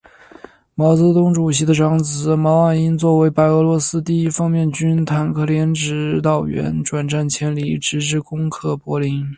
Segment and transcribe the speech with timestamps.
[0.73, 9.23] 毛泽东主席的长子毛岸英作为白俄罗斯第一方面军坦克连指导员，转战千里，直至攻克柏林。